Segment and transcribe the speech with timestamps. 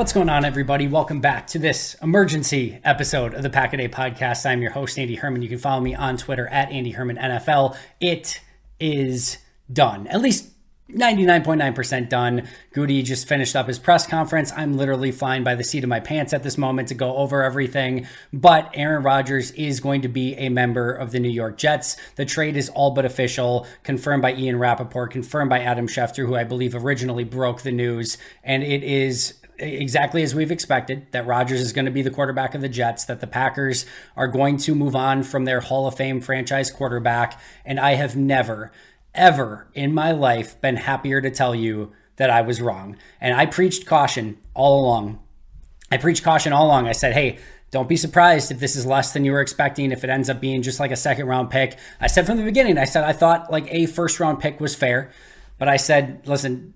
[0.00, 0.88] What's going on, everybody?
[0.88, 4.46] Welcome back to this emergency episode of the Pack a Day podcast.
[4.46, 5.42] I'm your host, Andy Herman.
[5.42, 7.76] You can follow me on Twitter at Andy Herman NFL.
[8.00, 8.40] It
[8.80, 9.36] is
[9.70, 10.06] done.
[10.06, 10.48] At least
[10.88, 12.48] 99.9% done.
[12.72, 14.52] Goody just finished up his press conference.
[14.56, 17.42] I'm literally flying by the seat of my pants at this moment to go over
[17.42, 18.06] everything.
[18.32, 21.98] But Aaron Rodgers is going to be a member of the New York Jets.
[22.16, 26.36] The trade is all but official, confirmed by Ian Rapoport, confirmed by Adam Schefter, who
[26.36, 28.16] I believe originally broke the news.
[28.42, 32.54] And it is exactly as we've expected that Rodgers is going to be the quarterback
[32.54, 35.96] of the Jets, that the Packers are going to move on from their Hall of
[35.96, 37.40] Fame franchise quarterback.
[37.64, 38.72] And I have never,
[39.14, 42.96] ever in my life been happier to tell you that I was wrong.
[43.20, 45.20] And I preached caution all along.
[45.90, 46.86] I preached caution all along.
[46.86, 47.38] I said, hey,
[47.70, 50.40] don't be surprised if this is less than you were expecting, if it ends up
[50.40, 51.78] being just like a second round pick.
[52.00, 54.74] I said from the beginning, I said I thought like a first round pick was
[54.74, 55.12] fair.
[55.58, 56.74] But I said, listen,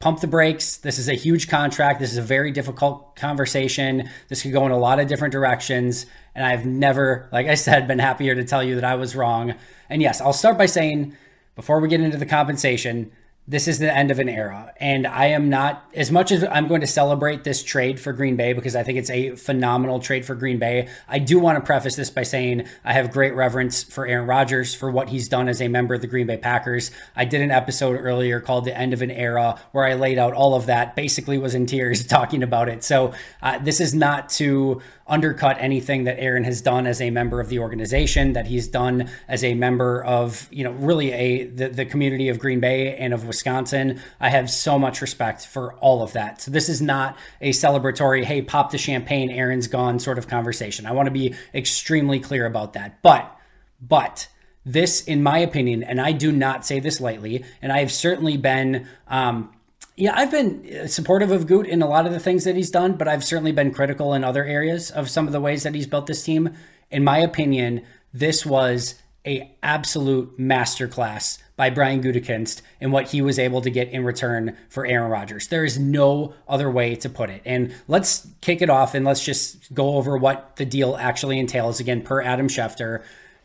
[0.00, 0.76] pump the brakes.
[0.76, 2.00] This is a huge contract.
[2.00, 4.08] This is a very difficult conversation.
[4.28, 6.06] This could go in a lot of different directions.
[6.34, 9.54] And I've never, like I said, been happier to tell you that I was wrong.
[9.90, 11.16] And yes, I'll start by saying
[11.56, 13.10] before we get into the compensation,
[13.48, 14.74] this is the end of an era.
[14.78, 18.36] And I am not, as much as I'm going to celebrate this trade for Green
[18.36, 21.64] Bay because I think it's a phenomenal trade for Green Bay, I do want to
[21.64, 25.48] preface this by saying I have great reverence for Aaron Rodgers for what he's done
[25.48, 26.90] as a member of the Green Bay Packers.
[27.16, 30.34] I did an episode earlier called The End of an Era where I laid out
[30.34, 32.84] all of that, basically was in tears talking about it.
[32.84, 37.40] So uh, this is not to undercut anything that Aaron has done as a member
[37.40, 41.70] of the organization, that he's done as a member of, you know, really a the,
[41.70, 43.37] the community of Green Bay and of.
[43.46, 46.40] I have so much respect for all of that.
[46.42, 50.86] So this is not a celebratory, hey, pop the champagne, Aaron's gone sort of conversation.
[50.86, 53.02] I want to be extremely clear about that.
[53.02, 53.34] But,
[53.80, 54.28] but,
[54.64, 58.36] this, in my opinion, and I do not say this lightly, and I have certainly
[58.36, 59.50] been um,
[59.98, 62.92] yeah, I've been supportive of Goot in a lot of the things that he's done,
[62.92, 65.88] but I've certainly been critical in other areas of some of the ways that he's
[65.88, 66.54] built this team.
[66.88, 67.84] In my opinion,
[68.14, 68.94] this was
[69.28, 74.56] a absolute masterclass by Brian Gutekunst and what he was able to get in return
[74.70, 75.48] for Aaron Rodgers.
[75.48, 77.42] There is no other way to put it.
[77.44, 81.78] And let's kick it off and let's just go over what the deal actually entails.
[81.78, 83.02] Again, per Adam Schefter,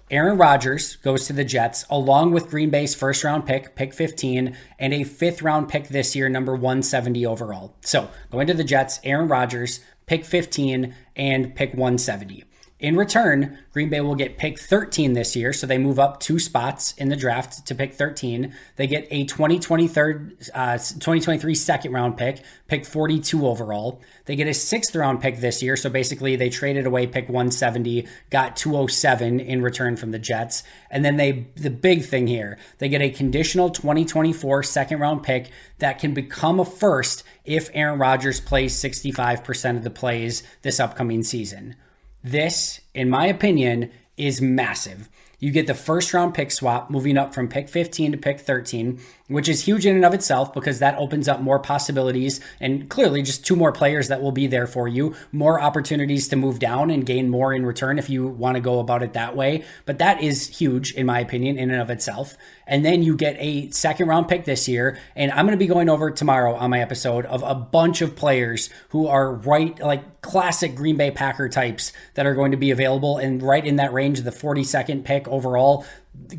[0.09, 4.56] Aaron Rodgers goes to the Jets along with Green Bay's first round pick, pick 15,
[4.79, 7.75] and a fifth round pick this year, number 170 overall.
[7.81, 12.45] So going to the Jets, Aaron Rodgers, pick 15, and pick 170.
[12.83, 16.38] In return, Green Bay will get pick 13 this year, so they move up two
[16.38, 18.53] spots in the draft to pick 13.
[18.75, 24.01] They get a 2023, uh, 2023 second round pick, pick 42 overall.
[24.25, 28.06] They get a sixth round pick this year, so basically they traded away pick 170,
[28.30, 32.89] got 207 in return from the Jets, and then they the big thing here, they
[32.89, 38.41] get a conditional 2024 second round pick that can become a first if Aaron Rodgers
[38.41, 41.77] plays 65% of the plays this upcoming season.
[42.24, 45.10] This, in my opinion, is massive.
[45.40, 49.00] You get the first round pick swap moving up from pick 15 to pick 13,
[49.28, 53.22] which is huge in and of itself because that opens up more possibilities and clearly
[53.22, 56.92] just two more players that will be there for you, more opportunities to move down
[56.92, 59.64] and gain more in return if you want to go about it that way.
[59.86, 62.38] But that is huge, in my opinion, in and of itself.
[62.68, 64.98] And then you get a second round pick this year.
[65.16, 68.16] And I'm going to be going over tomorrow on my episode of a bunch of
[68.16, 72.72] players who are right, like classic Green Bay Packer types that are going to be
[72.72, 75.86] available and right in that range of the 42nd pick overall.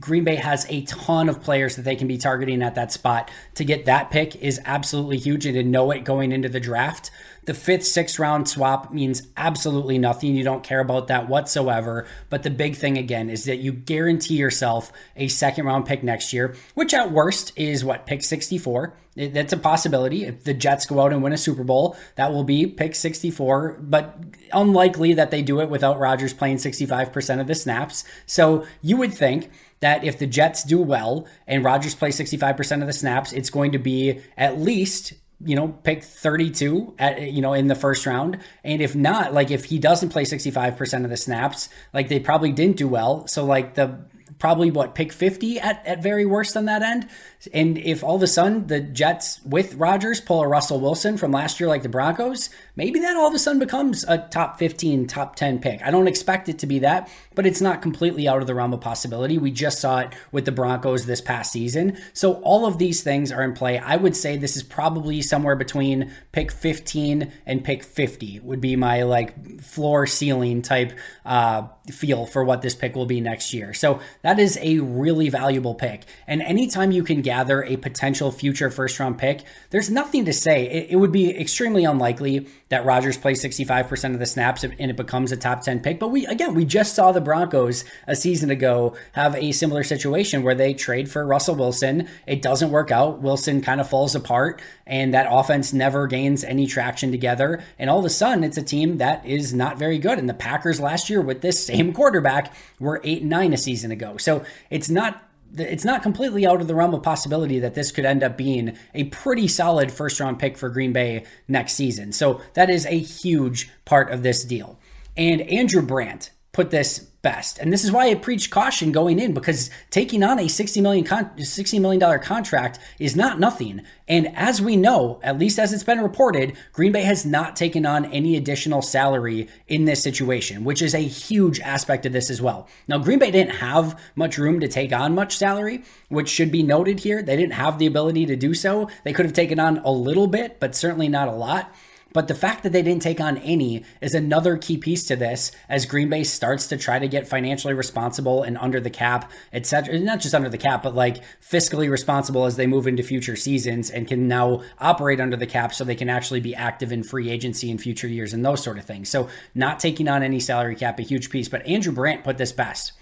[0.00, 3.30] Green Bay has a ton of players that they can be targeting at that spot.
[3.54, 7.10] To get that pick is absolutely huge and to know it going into the draft.
[7.44, 10.34] The fifth, sixth round swap means absolutely nothing.
[10.34, 12.06] You don't care about that whatsoever.
[12.30, 16.32] But the big thing again is that you guarantee yourself a second round pick next
[16.32, 18.94] year, which at worst is what, pick 64?
[19.16, 20.24] That's a possibility.
[20.24, 23.78] If the Jets go out and win a Super Bowl, that will be pick 64,
[23.80, 24.18] but
[24.52, 28.04] unlikely that they do it without Rodgers playing 65% of the snaps.
[28.26, 29.50] So you would think
[29.84, 33.72] that if the Jets do well and Rodgers plays 65% of the snaps, it's going
[33.72, 35.12] to be at least
[35.44, 38.38] you know, pick 32 at, you know, in the first round.
[38.62, 42.50] And if not, like if he doesn't play 65% of the snaps, like they probably
[42.50, 43.26] didn't do well.
[43.26, 43.98] So like the,
[44.38, 47.10] probably what pick 50 at, at very worst on that end.
[47.52, 51.32] And if all of a sudden the Jets with Rodgers pull a Russell Wilson from
[51.32, 55.06] last year like the Broncos, maybe that all of a sudden becomes a top 15,
[55.06, 55.82] top 10 pick.
[55.82, 58.72] I don't expect it to be that, but it's not completely out of the realm
[58.72, 59.38] of possibility.
[59.38, 61.98] We just saw it with the Broncos this past season.
[62.12, 63.78] So all of these things are in play.
[63.78, 68.76] I would say this is probably somewhere between pick 15 and pick 50 would be
[68.76, 70.92] my like floor ceiling type
[71.24, 73.74] uh, feel for what this pick will be next year.
[73.74, 76.04] So that is a really valuable pick.
[76.26, 80.70] And anytime you can gather a potential future first round pick, there's nothing to say.
[80.70, 84.96] It, it would be extremely unlikely that Rodgers plays 65% of the snaps and it
[84.96, 85.98] becomes a top 10 pick.
[85.98, 90.44] But we, again, we just saw the Broncos a season ago have a similar situation
[90.44, 92.08] where they trade for Russell Wilson.
[92.24, 93.20] It doesn't work out.
[93.20, 97.64] Wilson kind of falls apart and that offense never gains any traction together.
[97.80, 100.20] And all of a sudden, it's a team that is not very good.
[100.20, 103.90] And the Packers last year with this same quarterback were 8 and 9 a season
[103.90, 104.18] ago.
[104.18, 105.20] So it's not
[105.56, 108.76] it's not completely out of the realm of possibility that this could end up being
[108.94, 112.12] a pretty solid first round pick for Green Bay next season.
[112.12, 114.78] So that is a huge part of this deal.
[115.16, 117.58] And Andrew Brandt put this best.
[117.58, 121.04] And this is why I preach caution going in because taking on a 60 million
[121.04, 123.82] con- 60 million dollar contract is not nothing.
[124.06, 127.84] And as we know, at least as it's been reported, Green Bay has not taken
[127.84, 132.40] on any additional salary in this situation, which is a huge aspect of this as
[132.40, 132.68] well.
[132.86, 136.62] Now, Green Bay didn't have much room to take on much salary, which should be
[136.62, 137.22] noted here.
[137.22, 138.88] They didn't have the ability to do so.
[139.02, 141.74] They could have taken on a little bit, but certainly not a lot.
[142.14, 145.50] But the fact that they didn't take on any is another key piece to this
[145.68, 149.98] as Green Bay starts to try to get financially responsible and under the cap, etc.
[149.98, 153.90] Not just under the cap, but like fiscally responsible as they move into future seasons
[153.90, 157.28] and can now operate under the cap so they can actually be active in free
[157.28, 159.08] agency in future years and those sort of things.
[159.08, 161.48] So not taking on any salary cap, a huge piece.
[161.48, 162.92] But Andrew Brandt put this best.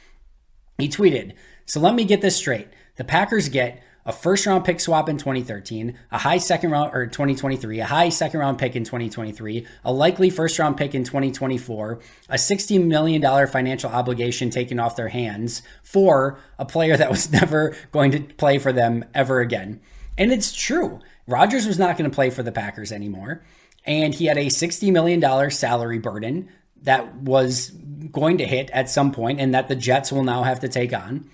[0.78, 1.34] He tweeted,
[1.66, 2.68] So let me get this straight.
[2.96, 7.06] The Packers get a first round pick swap in 2013, a high second round or
[7.06, 12.00] 2023, a high second round pick in 2023, a likely first round pick in 2024,
[12.28, 17.76] a $60 million financial obligation taken off their hands for a player that was never
[17.92, 19.80] going to play for them ever again.
[20.18, 21.00] And it's true.
[21.26, 23.42] Rodgers was not going to play for the Packers anymore.
[23.84, 26.48] And he had a $60 million salary burden
[26.82, 27.70] that was
[28.10, 30.92] going to hit at some point and that the Jets will now have to take
[30.92, 31.28] on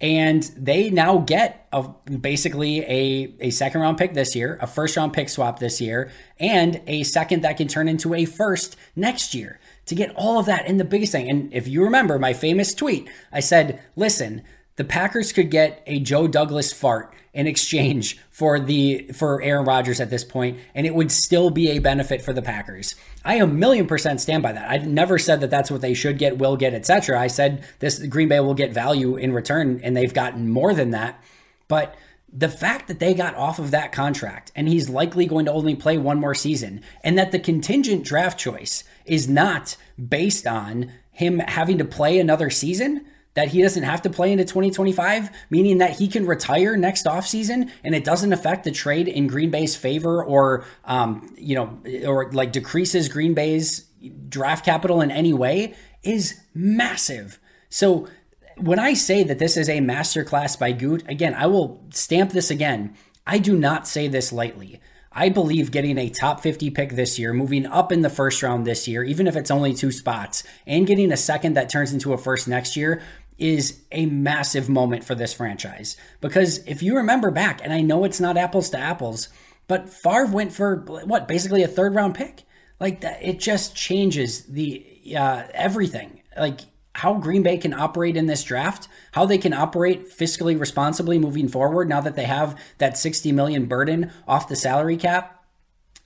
[0.00, 1.82] and they now get a,
[2.20, 6.10] basically a, a second round pick this year, a first round pick swap this year,
[6.38, 10.46] and a second that can turn into a first next year to get all of
[10.46, 10.66] that.
[10.66, 14.42] And the biggest thing, and if you remember my famous tweet, I said, listen,
[14.78, 20.00] the Packers could get a Joe Douglas fart in exchange for the for Aaron Rodgers
[20.00, 22.94] at this point, and it would still be a benefit for the Packers.
[23.24, 24.70] I a million percent stand by that.
[24.70, 27.20] I never said that that's what they should get, will get, etc.
[27.20, 30.90] I said this Green Bay will get value in return, and they've gotten more than
[30.92, 31.20] that.
[31.66, 31.96] But
[32.32, 35.74] the fact that they got off of that contract and he's likely going to only
[35.74, 41.40] play one more season, and that the contingent draft choice is not based on him
[41.40, 43.04] having to play another season,
[43.38, 47.70] that he doesn't have to play into 2025, meaning that he can retire next offseason
[47.84, 52.32] and it doesn't affect the trade in Green Bay's favor or, um, you know, or
[52.32, 53.86] like decreases Green Bay's
[54.28, 57.38] draft capital in any way is massive.
[57.70, 58.08] So
[58.56, 62.50] when I say that this is a masterclass by Goot, again, I will stamp this
[62.50, 62.96] again.
[63.24, 64.80] I do not say this lightly.
[65.12, 68.66] I believe getting a top 50 pick this year, moving up in the first round
[68.66, 72.12] this year, even if it's only two spots, and getting a second that turns into
[72.12, 73.00] a first next year
[73.38, 75.96] is a massive moment for this franchise.
[76.20, 79.28] Because if you remember back, and I know it's not apples to apples,
[79.68, 82.42] but Favre went for what, basically a third round pick?
[82.80, 84.84] Like that, it just changes the
[85.16, 86.22] uh, everything.
[86.36, 86.60] Like
[86.94, 91.48] how Green Bay can operate in this draft, how they can operate fiscally responsibly moving
[91.48, 95.37] forward now that they have that 60 million burden off the salary cap.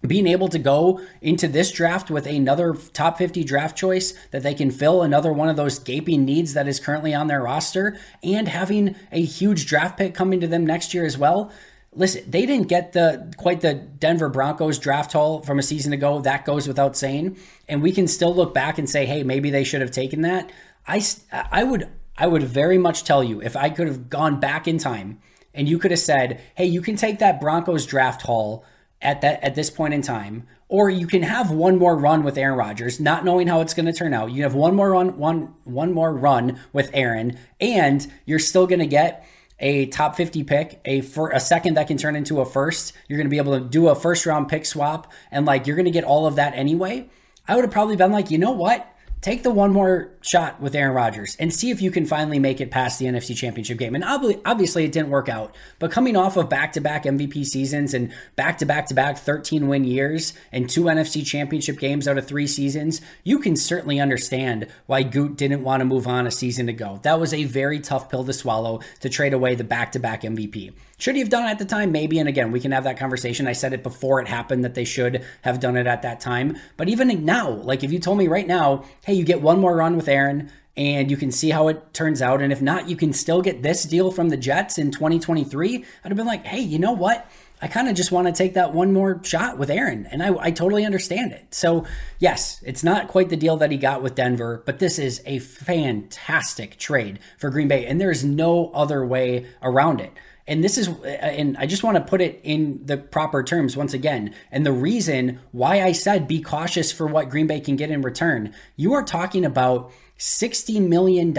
[0.04, 4.54] Being able to go into this draft with another top 50 draft choice that they
[4.54, 8.48] can fill another one of those gaping needs that is currently on their roster and
[8.48, 11.52] having a huge draft pick coming to them next year as well
[11.94, 16.20] listen, they didn't get the quite the Denver Broncos draft haul from a season ago.
[16.20, 17.36] That goes without saying.
[17.68, 20.50] And we can still look back and say, hey, maybe they should have taken that.
[20.86, 24.66] I, I would I would very much tell you if I could have gone back
[24.66, 25.20] in time
[25.54, 28.64] and you could have said, "Hey, you can take that Broncos draft haul
[29.02, 32.38] at that at this point in time, or you can have one more run with
[32.38, 34.32] Aaron Rodgers, not knowing how it's going to turn out.
[34.32, 38.80] You have one more run one one more run with Aaron, and you're still going
[38.80, 39.26] to get."
[39.64, 42.92] a top 50 pick, a for a second that can turn into a first.
[43.06, 45.76] You're going to be able to do a first round pick swap and like you're
[45.76, 47.08] going to get all of that anyway.
[47.46, 48.91] I would have probably been like, "You know what?
[49.22, 52.60] Take the one more shot with Aaron Rodgers and see if you can finally make
[52.60, 53.94] it past the NFC Championship game.
[53.94, 55.54] And obviously, it didn't work out.
[55.78, 59.16] But coming off of back to back MVP seasons and back to back to back
[59.16, 64.00] 13 win years and two NFC Championship games out of three seasons, you can certainly
[64.00, 66.98] understand why Goot didn't want to move on a season ago.
[67.04, 70.22] That was a very tough pill to swallow to trade away the back to back
[70.22, 70.72] MVP.
[71.02, 71.90] Should he have done it at the time?
[71.90, 72.20] Maybe.
[72.20, 73.48] And again, we can have that conversation.
[73.48, 76.56] I said it before it happened that they should have done it at that time.
[76.76, 79.74] But even now, like if you told me right now, hey, you get one more
[79.74, 82.40] run with Aaron and you can see how it turns out.
[82.40, 85.76] And if not, you can still get this deal from the Jets in 2023.
[85.78, 87.28] I'd have been like, hey, you know what?
[87.60, 90.34] I kind of just want to take that one more shot with Aaron, and I,
[90.36, 91.54] I, totally understand it.
[91.54, 91.86] So,
[92.18, 95.38] yes, it's not quite the deal that he got with Denver, but this is a
[95.38, 100.12] fantastic trade for Green Bay, and there's no other way around it.
[100.46, 103.76] And this is, uh, and I just want to put it in the proper terms
[103.76, 104.34] once again.
[104.50, 108.02] And the reason why I said be cautious for what Green Bay can get in
[108.02, 111.32] return, you are talking about $60 million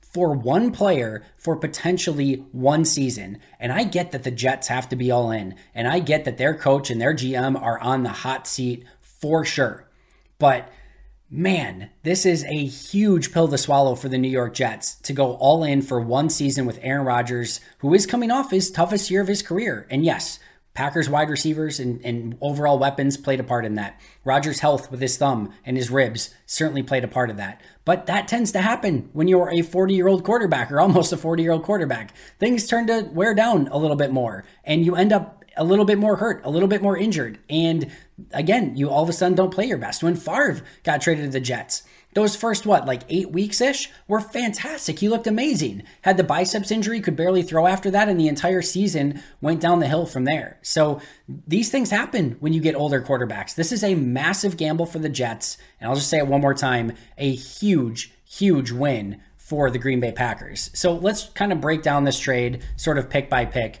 [0.00, 3.38] for one player for potentially one season.
[3.60, 5.54] And I get that the Jets have to be all in.
[5.74, 9.44] And I get that their coach and their GM are on the hot seat for
[9.44, 9.86] sure.
[10.38, 10.70] But
[11.30, 15.34] Man, this is a huge pill to swallow for the New York Jets to go
[15.34, 19.20] all in for one season with Aaron Rodgers, who is coming off his toughest year
[19.20, 19.86] of his career.
[19.90, 20.38] And yes,
[20.72, 24.00] Packers wide receivers and, and overall weapons played a part in that.
[24.24, 27.60] Rodgers' health with his thumb and his ribs certainly played a part of that.
[27.84, 31.18] But that tends to happen when you're a 40 year old quarterback or almost a
[31.18, 32.14] 40 year old quarterback.
[32.38, 35.84] Things turn to wear down a little bit more, and you end up a little
[35.84, 37.38] bit more hurt, a little bit more injured.
[37.50, 37.90] And
[38.32, 40.02] again, you all of a sudden don't play your best.
[40.02, 41.82] When Favre got traded to the Jets,
[42.14, 44.98] those first, what, like eight weeks ish were fantastic.
[44.98, 45.82] He looked amazing.
[46.02, 49.80] Had the biceps injury, could barely throw after that, and the entire season went down
[49.80, 50.58] the hill from there.
[50.62, 51.00] So
[51.46, 53.54] these things happen when you get older quarterbacks.
[53.54, 55.58] This is a massive gamble for the Jets.
[55.80, 60.00] And I'll just say it one more time a huge, huge win for the Green
[60.00, 60.70] Bay Packers.
[60.74, 63.80] So let's kind of break down this trade, sort of pick by pick.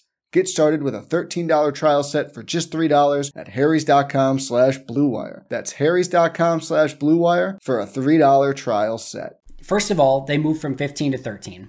[0.31, 5.43] Get started with a $13 trial set for just $3 at harrys.com slash bluewire.
[5.49, 9.41] That's harrys.com slash bluewire for a $3 trial set.
[9.61, 11.67] First of all, they moved from 15 to 13.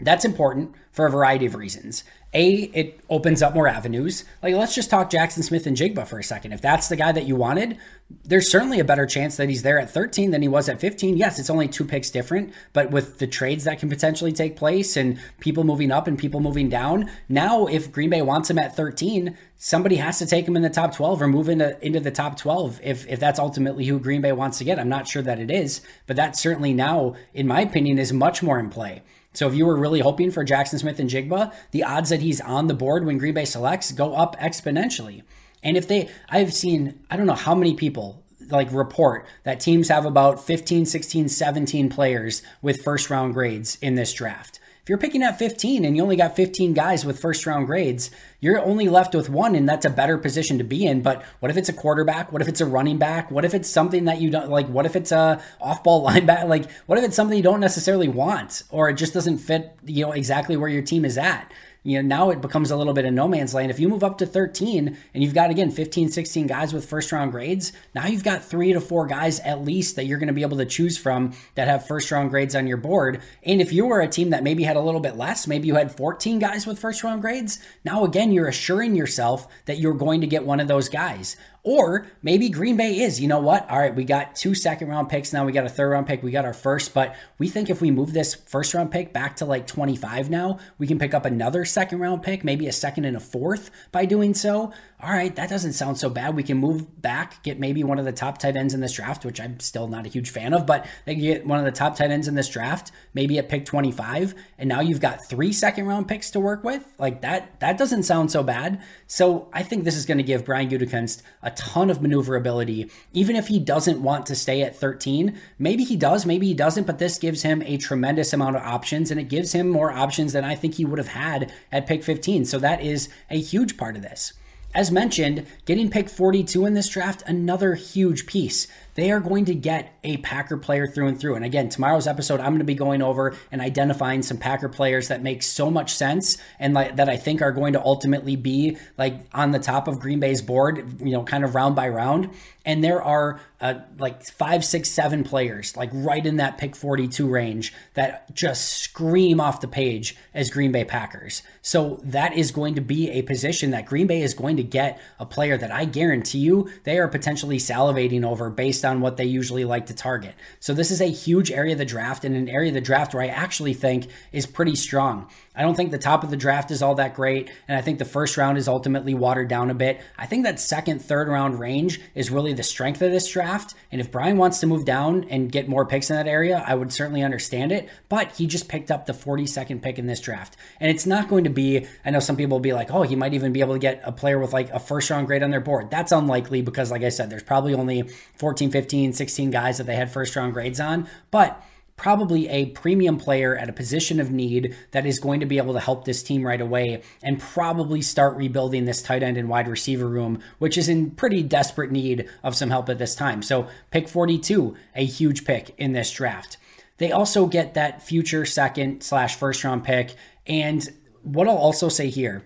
[0.00, 2.04] That's important for a variety of reasons.
[2.36, 4.24] A, it opens up more avenues.
[4.42, 6.52] Like, let's just talk Jaxon Smith-Njigba for a second.
[6.52, 7.78] If that's the guy that you wanted,
[8.24, 11.16] there's certainly a better chance that he's there at 13 than he was at 15.
[11.16, 14.98] Yes, it's only two picks different, but with the trades that can potentially take place
[14.98, 18.76] and people moving up and people moving down, now if Green Bay wants him at
[18.76, 22.10] 13, somebody has to take him in the top 12 or move into, into the
[22.10, 24.78] top 12 if, if that's ultimately who Green Bay wants to get.
[24.78, 28.42] I'm not sure that it is, but that certainly now, in my opinion, is much
[28.42, 29.02] more in play.
[29.36, 32.74] So if you were really hoping for Jaxon Smith-Njigba, the odds that he's on the
[32.74, 35.22] board when Green Bay selects go up exponentially.
[35.62, 39.88] And if they, I've seen, I don't know how many people like report that teams
[39.88, 44.58] have about 15, 16, 17 players with first round grades in this draft.
[44.86, 48.08] If you're picking at 15 and you only got 15 guys with first round grades,
[48.38, 51.02] you're only left with one, and that's a better position to be in.
[51.02, 52.30] But what if it's a quarterback?
[52.30, 53.28] What if it's a running back?
[53.28, 54.68] What if it's something that you don't like?
[54.68, 56.46] What if it's a off ball linebacker?
[56.46, 60.06] Like, what if it's something you don't necessarily want or it just doesn't fit, you
[60.06, 61.50] know, exactly where your team is at?
[61.86, 63.70] You know, now it becomes a little bit of no man's land.
[63.70, 67.12] If you move up to 13 and you've got, again, 15, 16 guys with first
[67.12, 70.34] round grades, now you've got three to four guys at least that you're going to
[70.34, 73.22] be able to choose from that have first round grades on your board.
[73.44, 75.76] And if you were a team that maybe had a little bit less, maybe you
[75.76, 80.22] had 14 guys with first round grades, now again, you're assuring yourself that you're going
[80.22, 81.36] to get one of those guys.
[81.66, 83.68] Or maybe Green Bay is, you know what?
[83.68, 85.44] All right, we got two second round picks now.
[85.44, 86.22] We got a third round pick.
[86.22, 89.34] We got our first, but we think if we move this first round pick back
[89.36, 93.04] to like 25 now, we can pick up another second round pick, maybe a second
[93.04, 96.34] and a fourth by doing so all right, that doesn't sound so bad.
[96.34, 99.26] We can move back, get maybe one of the top tight ends in this draft,
[99.26, 101.70] which I'm still not a huge fan of, but they can get one of the
[101.70, 105.52] top tight ends in this draft, maybe at pick 25, and now you've got three
[105.52, 106.82] second round picks to work with.
[106.98, 108.82] Like that, that doesn't sound so bad.
[109.06, 113.36] So I think this is going to give Brian Gutekunst a ton of maneuverability, even
[113.36, 115.38] if he doesn't want to stay at 13.
[115.58, 119.10] Maybe he does, maybe he doesn't, but this gives him a tremendous amount of options,
[119.10, 122.02] and it gives him more options than I think he would have had at pick
[122.02, 122.46] 15.
[122.46, 124.32] So that is a huge part of this.
[124.76, 129.54] As mentioned, getting pick 42 in this draft, another huge piece they are going to
[129.54, 131.36] get a Packer player through and through.
[131.36, 135.08] And again, tomorrow's episode, I'm going to be going over and identifying some Packer players
[135.08, 138.78] that make so much sense and like that I think are going to ultimately be
[138.98, 142.30] like on the top of Green Bay's board, you know, kind of round by round.
[142.66, 147.26] And there are uh, like five, six, seven players, like right in that pick 42
[147.28, 151.42] range, that just scream off the page as Green Bay Packers.
[151.62, 155.00] So that is going to be a position that Green Bay is going to get
[155.18, 159.24] a player that I guarantee you they are potentially salivating over based on what they
[159.24, 160.34] usually like to target.
[160.58, 163.14] So this is a huge area of the draft and an area of the draft
[163.14, 165.30] where I actually think is pretty strong.
[165.56, 167.50] I don't think the top of the draft is all that great.
[167.66, 170.00] And I think the first round is ultimately watered down a bit.
[170.18, 173.74] I think that second, third round range is really the strength of this draft.
[173.90, 176.74] And if Brian wants to move down and get more picks in that area, I
[176.74, 177.88] would certainly understand it.
[178.08, 180.56] But he just picked up the 42nd pick in this draft.
[180.80, 183.16] And it's not going to be, I know some people will be like, oh, he
[183.16, 185.50] might even be able to get a player with like a first round grade on
[185.50, 185.90] their board.
[185.90, 188.02] That's unlikely because, like I said, there's probably only
[188.36, 191.08] 14, 15, 16 guys that they had first round grades on.
[191.30, 191.62] But
[191.96, 195.72] probably a premium player at a position of need that is going to be able
[195.72, 199.66] to help this team right away and probably start rebuilding this tight end and wide
[199.66, 203.42] receiver room, which is in pretty desperate need of some help at this time.
[203.42, 206.58] So, pick 42, a huge pick in this draft.
[206.98, 210.14] They also get that future second slash first round pick.
[210.46, 210.86] And
[211.22, 212.44] what I'll also say here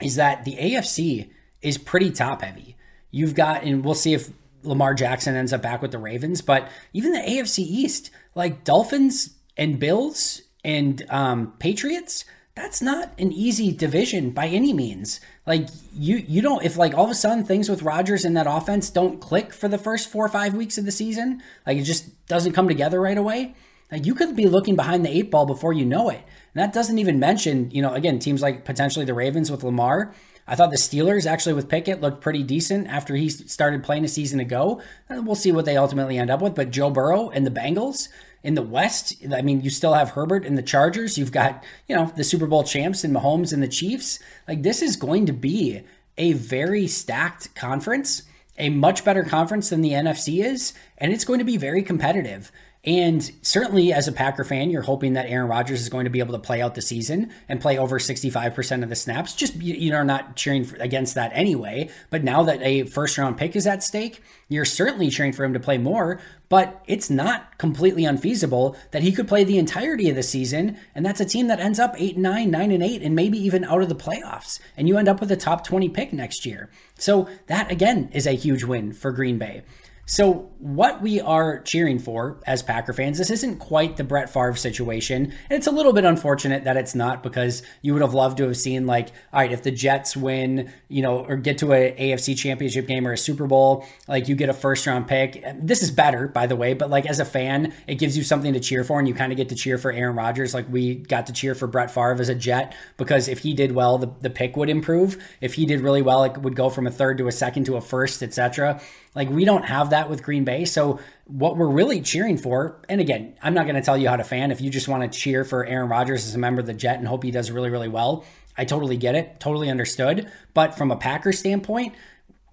[0.00, 1.30] is that the AFC
[1.62, 2.76] is pretty top heavy.
[3.10, 4.30] You've got, and we'll see if
[4.62, 9.36] Lamar Jackson ends up back with the Ravens, but even the AFC East, like Dolphins
[9.56, 15.20] and Bills and um, Patriots, that's not an easy division by any means.
[15.46, 16.64] Like you, you don't.
[16.64, 19.68] If like all of a sudden things with Rodgers and that offense don't click for
[19.68, 23.00] the first four or five weeks of the season, like it just doesn't come together
[23.00, 23.54] right away.
[23.90, 26.22] Like you could be looking behind the eight ball before you know it.
[26.54, 30.14] And that doesn't even mention, you know, again, teams like potentially the Ravens with Lamar.
[30.46, 34.08] I thought the Steelers actually with Pickett looked pretty decent after he started playing a
[34.08, 34.82] season ago.
[35.08, 36.56] Uh, we'll see what they ultimately end up with.
[36.56, 38.08] But Joe Burrow and the Bengals
[38.42, 41.16] in the West, I mean, you still have Herbert and the Chargers.
[41.16, 44.18] You've got, you know, the Super Bowl champs and Mahomes and the Chiefs.
[44.48, 45.82] Like this is going to be
[46.18, 48.24] a very stacked conference,
[48.58, 52.50] a much better conference than the NFC is, and it's going to be very competitive.
[52.82, 56.20] And certainly, as a Packer fan, you're hoping that Aaron Rodgers is going to be
[56.20, 59.34] able to play out the season and play over 65% of the snaps.
[59.34, 61.90] Just, you know, not cheering against that anyway.
[62.08, 65.52] But now that a first round pick is at stake, you're certainly cheering for him
[65.52, 66.22] to play more.
[66.48, 70.78] But it's not completely unfeasible that he could play the entirety of the season.
[70.94, 73.38] And that's a team that ends up 8 and 9, 9 and 8, and maybe
[73.38, 74.58] even out of the playoffs.
[74.74, 76.70] And you end up with a top 20 pick next year.
[76.98, 79.64] So that, again, is a huge win for Green Bay.
[80.10, 84.56] So, what we are cheering for as Packer fans, this isn't quite the Brett Favre
[84.56, 85.26] situation.
[85.48, 88.42] And it's a little bit unfortunate that it's not because you would have loved to
[88.48, 91.94] have seen, like, all right, if the Jets win, you know, or get to a
[91.96, 95.44] AFC championship game or a Super Bowl, like you get a first round pick.
[95.54, 98.52] This is better, by the way, but like as a fan, it gives you something
[98.52, 100.54] to cheer for and you kind of get to cheer for Aaron Rodgers.
[100.54, 103.70] Like we got to cheer for Brett Favre as a Jet because if he did
[103.72, 105.22] well, the, the pick would improve.
[105.40, 107.76] If he did really well, it would go from a third to a second to
[107.76, 108.80] a first, etc.
[109.14, 110.64] Like we don't have that with Green Bay.
[110.64, 114.16] So what we're really cheering for, and again, I'm not going to tell you how
[114.16, 114.50] to fan.
[114.50, 116.98] If you just want to cheer for Aaron Rodgers as a member of the Jet
[116.98, 118.24] and hope he does really, really well,
[118.56, 120.30] I totally get it, totally understood.
[120.54, 121.94] But from a Packers standpoint,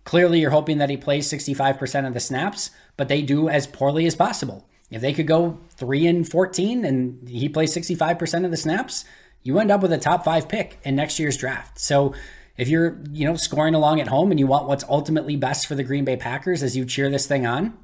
[0.03, 4.05] clearly you're hoping that he plays 65% of the snaps, but they do as poorly
[4.07, 4.67] as possible.
[4.89, 9.05] If they could go 3 and 14 and he plays 65% of the snaps,
[9.43, 11.77] you end up with a top 5 pick in next year's draft.
[11.79, 12.13] So
[12.57, 15.75] if you're, you know, scoring along at home and you want what's ultimately best for
[15.75, 17.77] the Green Bay Packers as you cheer this thing on,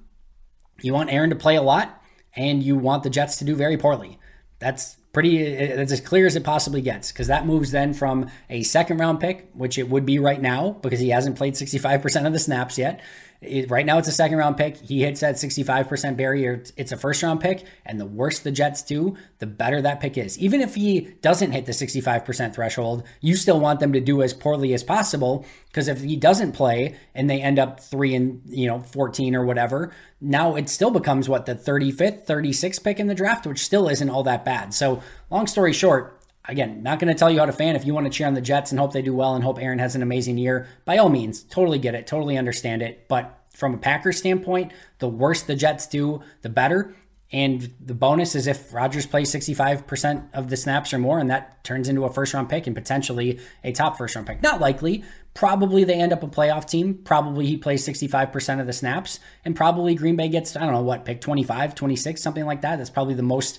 [0.82, 2.02] you want Aaron to play a lot
[2.36, 4.20] and you want the Jets to do very poorly.
[4.60, 8.64] That's pretty it's as clear as it possibly gets because that moves then from a
[8.64, 12.34] second round pick which it would be right now because he hasn't played 65% of
[12.34, 13.00] the snaps yet
[13.46, 14.78] it, right now, it's a second round pick.
[14.78, 16.64] He hits that 65% barrier.
[16.78, 17.66] It's a first round pick.
[17.86, 20.38] And the worse the Jets do, the better that pick is.
[20.40, 24.34] Even if he doesn't hit the 65% threshold, you still want them to do as
[24.34, 25.46] poorly as possible.
[25.68, 29.46] Because if he doesn't play and they end up three and, you know, 14 or
[29.46, 33.88] whatever, now it still becomes what the 35th, 36th pick in the draft, which still
[33.90, 34.74] isn't all that bad.
[34.74, 37.76] So, long story short, again, not going to tell you how to fan.
[37.76, 39.60] If you want to cheer on the Jets and hope they do well and hope
[39.62, 43.08] Aaron has an amazing year, by all means, totally get it, totally understand it.
[43.08, 46.96] But from a Packers standpoint, the worse the Jets do, the better.
[47.32, 51.64] And the bonus is if Rodgers plays 65% of the snaps or more, and that
[51.64, 54.44] turns into a first round pick and potentially a top first round pick.
[54.44, 55.04] Not likely.
[55.34, 56.94] Probably they end up a playoff team.
[57.04, 59.20] Probably he plays 65% of the snaps.
[59.44, 62.76] And probably Green Bay gets, I don't know what, pick 25, 26, something like that.
[62.76, 63.58] That's probably the most,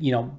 [0.00, 0.36] you know,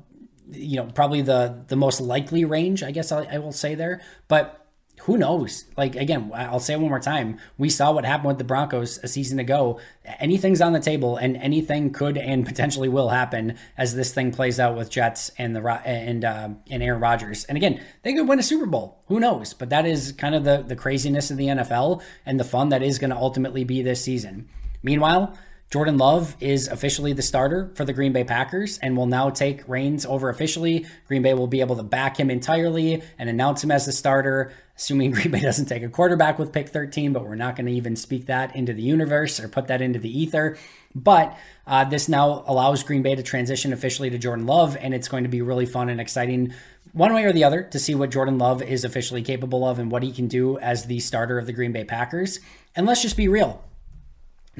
[0.51, 4.01] you know, probably the the most likely range, I guess I, I will say there.
[4.27, 4.59] But
[5.01, 5.65] who knows?
[5.77, 7.39] Like again, I'll say it one more time.
[7.57, 9.79] We saw what happened with the Broncos a season ago.
[10.19, 14.59] Anything's on the table, and anything could and potentially will happen as this thing plays
[14.59, 17.45] out with Jets and the and uh, and Aaron Rodgers.
[17.45, 19.01] And again, they could win a Super Bowl.
[19.07, 19.53] Who knows?
[19.53, 22.83] But that is kind of the the craziness of the NFL and the fun that
[22.83, 24.49] is going to ultimately be this season.
[24.83, 25.37] Meanwhile,
[25.69, 29.67] Jordan Love is officially the starter for the Green Bay Packers and will now take
[29.69, 30.87] reins over officially.
[31.07, 34.51] Green Bay will be able to back him entirely and announce him as the starter,
[34.75, 37.71] assuming Green Bay doesn't take a quarterback with pick 13, but we're not going to
[37.71, 40.57] even speak that into the universe or put that into the ether.
[40.95, 45.07] But uh, this now allows Green Bay to transition officially to Jordan Love, and it's
[45.07, 46.51] going to be really fun and exciting
[46.93, 49.91] one way or the other to see what Jordan Love is officially capable of and
[49.91, 52.39] what he can do as the starter of the Green Bay Packers.
[52.75, 53.63] And let's just be real.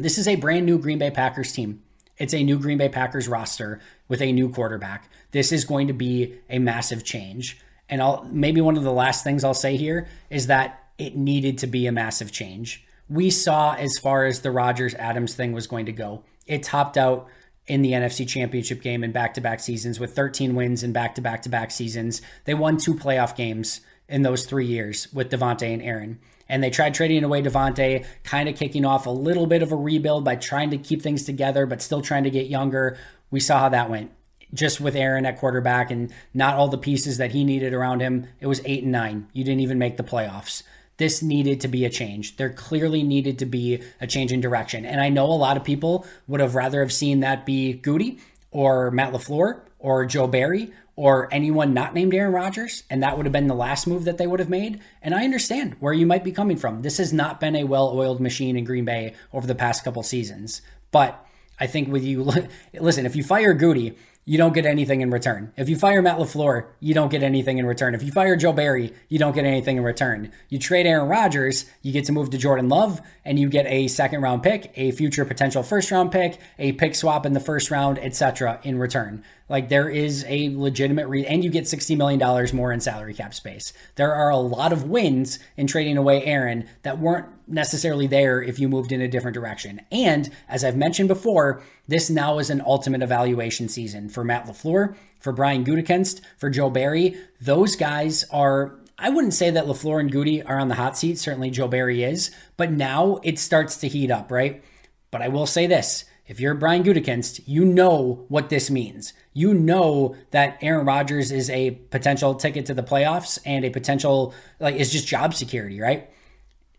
[0.02, 1.84] This is a brand new Green Bay Packers team.
[2.18, 5.10] It's a new Green Bay Packers roster with a new quarterback.
[5.32, 7.60] This is going to be a massive change.
[7.90, 11.58] And I'll maybe one of the last things I'll say here is that it needed
[11.60, 12.86] to be a massive change.
[13.10, 16.24] We saw as far as the Rodgers Adams thing was going to go.
[16.46, 17.28] It topped out
[17.66, 21.16] in the NFC Championship game in back to back seasons with 13 wins in back
[21.16, 22.22] to back to back seasons.
[22.46, 26.20] They won two playoff games in those three years with Davante and Aaron.
[26.50, 29.76] And they tried trading away Davante, kind of kicking off a little bit of a
[29.76, 32.98] rebuild by trying to keep things together, but still trying to get younger.
[33.32, 34.12] We saw how that went.
[34.52, 38.28] Just with Aaron at quarterback and not all the pieces that he needed around him,
[38.40, 39.28] it was eight and nine.
[39.32, 40.64] You didn't even make the playoffs
[41.00, 42.36] this needed to be a change.
[42.36, 44.86] There clearly needed to be a change in direction.
[44.86, 48.20] And I know a lot of people would have rather have seen that be Goody
[48.52, 53.26] or Matt LaFleur or Joe Barry or anyone not named Aaron Rodgers, and that would
[53.26, 54.82] have been the last move that they would have made.
[55.02, 56.82] And I understand where you might be coming from.
[56.82, 60.62] This has not been a well-oiled machine in Green Bay over the past couple seasons.
[60.92, 61.26] But
[61.58, 62.30] I think with you,
[62.74, 65.54] listen, if you fire Goody, you don't get anything in return.
[65.56, 67.96] If you fire Matt LaFleur, you don't get anything in return.
[67.96, 70.34] If you fire Joe Barry, you don't get anything in return.
[70.50, 73.88] You trade Aaron Rodgers, you get to move to Jordan Love, and you get a
[73.88, 77.72] second round pick, a future potential first round pick, a pick swap in the first
[77.72, 78.60] round, etc.
[78.64, 79.24] in return.
[79.50, 83.34] Like there is a legitimate re- and you get $60 million more in salary cap
[83.34, 83.74] space.
[83.96, 88.60] There are a lot of wins in trading away Aaron that weren't necessarily there if
[88.60, 89.82] you moved in a different direction.
[89.92, 94.96] And as I've mentioned before, this now is an ultimate evaluation season for Matt LaFleur,
[95.20, 97.18] for Brian Gutekunst, for Joe Barry.
[97.42, 101.18] Those guys are I wouldn't say that LaFleur and Goody are on the hot seat.
[101.18, 104.62] Certainly Joe Barry is, but now it starts to heat up, right?
[105.10, 109.13] But I will say this if you're Brian Gutekunst, you know what this means.
[109.34, 114.36] You know that Aaron Rodgers is a potential ticket to the playoffs and a potential,
[114.60, 116.08] like, it's just job security, right?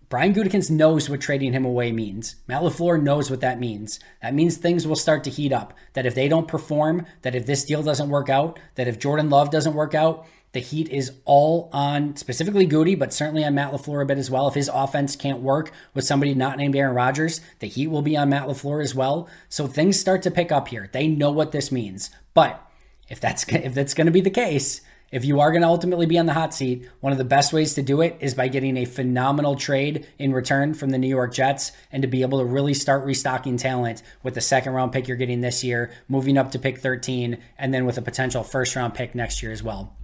[0.08, 2.36] Brian Gutekunst knows what trading him away means.
[2.46, 3.98] Matt LaFleur knows what that means.
[4.22, 5.74] That means things will start to heat up.
[5.94, 9.30] That if they don't perform, that if this deal doesn't work out, that if Jordan
[9.30, 13.72] Love doesn't work out, the heat is all on specifically Goody, but certainly on Matt
[13.72, 14.48] LaFleur a bit as well.
[14.48, 18.16] If his offense can't work with somebody not named Aaron Rodgers, the heat will be
[18.16, 19.28] on Matt LaFleur as well.
[19.48, 20.90] So things start to pick up here.
[20.92, 22.10] They know what this means.
[22.34, 22.60] But
[23.08, 24.80] if that's if that's going to be the case,
[25.12, 27.52] if you are going to ultimately be on the hot seat, one of the best
[27.52, 31.08] ways to do it is by getting a phenomenal trade in return from the New
[31.08, 34.92] York Jets and to be able to really start restocking talent with the second round
[34.92, 38.44] pick you're getting this year, moving up to pick 13, and then with a potential
[38.44, 39.96] first round pick next year as well.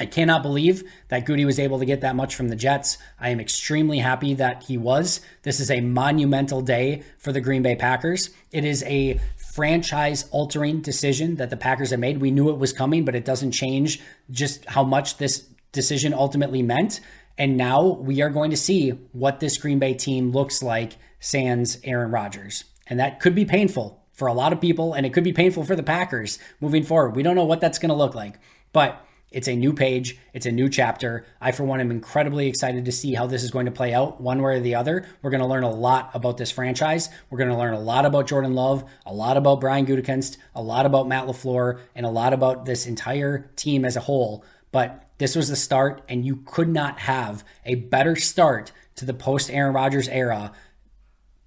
[0.00, 2.96] I cannot believe that Goody was able to get that much from the Jets.
[3.20, 5.20] I am extremely happy that he was.
[5.42, 8.30] This is a monumental day for the Green Bay Packers.
[8.50, 9.20] It is a
[9.52, 12.18] franchise altering decision that the Packers have made.
[12.18, 16.62] We knew it was coming, but it doesn't change just how much this decision ultimately
[16.62, 17.00] meant.
[17.36, 21.76] And now we are going to see what this Green Bay team looks like sans
[21.84, 22.64] Aaron Rodgers.
[22.86, 25.64] And that could be painful for a lot of people, and it could be painful
[25.64, 27.16] for the Packers moving forward.
[27.16, 28.38] We don't know what that's going to look like.
[28.72, 31.24] But it's a new page, it's a new chapter.
[31.40, 34.20] I, for one, am incredibly excited to see how this is going to play out
[34.20, 35.06] one way or the other.
[35.22, 37.08] We're going to learn a lot about this franchise.
[37.30, 40.62] We're going to learn a lot about Jordan Love, a lot about Brian Gutekunst, a
[40.62, 44.44] lot about Matt LaFleur, and a lot about this entire team as a whole.
[44.72, 49.14] But this was the start, and you could not have a better start to the
[49.14, 50.52] post Aaron Rodgers era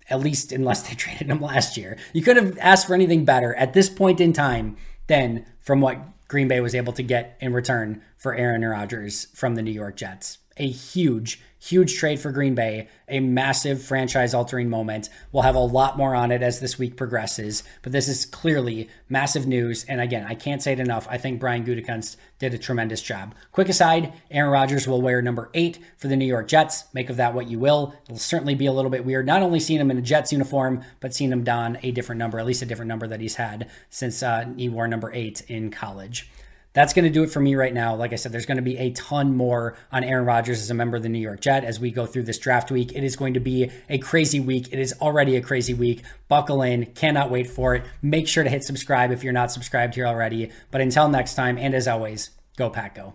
[0.10, 1.98] at least unless they traded him last year.
[2.14, 6.00] You could have asked for anything better at this point in time than from what
[6.28, 9.96] Green Bay was able to get in return for Aaron Rodgers from the New York
[9.96, 10.40] Jets.
[10.58, 15.08] A huge, huge trade for Green Bay, a massive franchise altering moment.
[15.32, 18.90] We'll have a lot more on it as this week progresses, but this is clearly
[19.08, 19.86] massive news.
[19.86, 21.08] And again, I can't say it enough.
[21.10, 23.34] I think Brian Gutekunst did a tremendous job.
[23.54, 26.84] Quick aside Aaron Rodgers will wear number eight for the New York Jets.
[26.94, 27.96] Make of that what you will.
[28.04, 30.84] It'll certainly be a little bit weird, not only seeing him in a Jets uniform,
[31.00, 33.70] but seeing him don a different number, at least a different number that he's had
[33.90, 36.30] since uh, he wore number eight in college
[36.74, 37.96] that's going to do it for me right now.
[37.96, 40.74] Like I said, there's going to be a ton more on Aaron Rodgers as a
[40.74, 42.92] member of the New York Jet as we go through this draft week.
[42.94, 44.68] It is going to be a crazy week.
[44.72, 46.04] It is already a crazy week.
[46.28, 46.88] Buckle in.
[46.88, 47.86] Cannot wait for it.
[48.02, 50.52] Make sure to hit subscribe if you're not subscribed here already.
[50.72, 53.14] But until next time, and as always, go Pack Go.